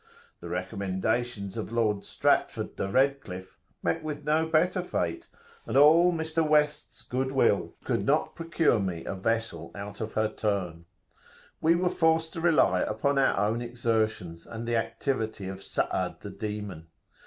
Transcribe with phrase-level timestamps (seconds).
[0.39, 5.27] The recommendations of Lord Stratford de Redcliffe met with no better fate;
[5.67, 6.43] and all Mr.
[6.43, 10.83] West's good will could not procure [p.172]me a vessel out of her turn.[FN#13]
[11.61, 16.31] We were forced to rely upon our own exertions, and the activity of Sa'ad the
[16.31, 16.87] Demon.